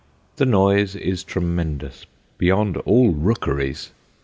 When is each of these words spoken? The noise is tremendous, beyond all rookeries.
The 0.37 0.47
noise 0.47 0.95
is 0.95 1.23
tremendous, 1.23 2.07
beyond 2.39 2.77
all 2.87 3.11
rookeries. 3.11 3.91